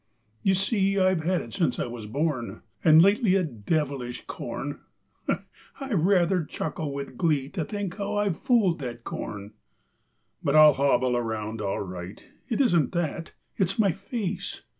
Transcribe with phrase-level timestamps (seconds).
[0.41, 4.79] You see I've had it since I was born; And lately a devilish corn.
[5.79, 9.53] (I rather chuckle with glee To think how I've fooled that corn.)
[10.43, 12.19] But I'll hobble around all right.
[12.49, 14.63] It isn't that, it's my face.